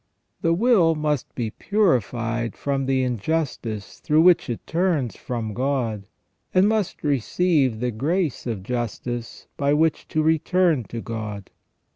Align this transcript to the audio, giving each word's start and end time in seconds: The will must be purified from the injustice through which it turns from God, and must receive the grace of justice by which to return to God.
The 0.41 0.55
will 0.55 0.95
must 0.95 1.35
be 1.35 1.51
purified 1.51 2.55
from 2.57 2.87
the 2.87 3.03
injustice 3.03 3.99
through 3.99 4.23
which 4.23 4.49
it 4.49 4.65
turns 4.65 5.15
from 5.15 5.53
God, 5.53 6.07
and 6.55 6.67
must 6.67 7.03
receive 7.03 7.79
the 7.79 7.91
grace 7.91 8.47
of 8.47 8.63
justice 8.63 9.45
by 9.57 9.75
which 9.75 10.07
to 10.07 10.23
return 10.23 10.85
to 10.85 11.01
God. 11.01 11.51